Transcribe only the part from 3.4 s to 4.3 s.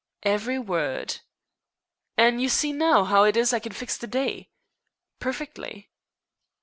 I can fix the